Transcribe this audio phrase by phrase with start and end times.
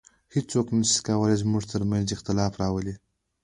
[0.35, 2.95] هیڅوک نسي کولای زموږ تر منځ اختلاف راولي